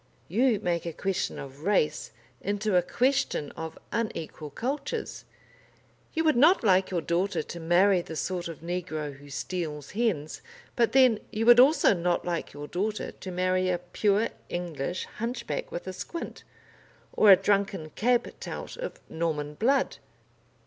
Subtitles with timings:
[0.27, 2.09] You make a question of race
[2.41, 5.25] into a question of unequal cultures.
[6.15, 10.41] You would not like your daughter to marry the sort of negro who steals hens,
[10.75, 15.71] but then you would also not like your daughter to marry a pure English hunchback
[15.71, 16.43] with a squint,
[17.13, 19.97] or a drunken cab tout of Norman blood.